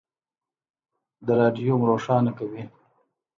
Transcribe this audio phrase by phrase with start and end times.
[1.25, 2.63] د رادیوم روښانه کوي.